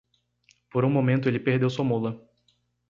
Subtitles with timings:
[0.71, 2.19] Por um momento ele perdeu sua mula.